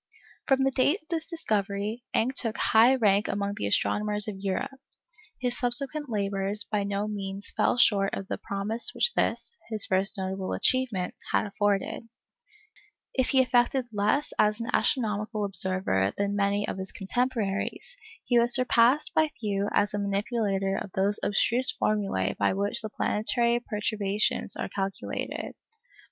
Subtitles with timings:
[0.47, 4.79] From the date of this discovery, Encke took high rank among the astronomers of Europe.
[5.39, 10.17] His subsequent labours by no means fell short of the promise which this, his first
[10.17, 12.09] notable achievement, had afforded.
[13.13, 17.95] If he effected less as an astronomical observer than many of his contemporaries,
[18.25, 22.89] he was surpassed by few as a manipulator of those abstruse formulæ by which the
[22.89, 25.53] planetary perturbations are calculated.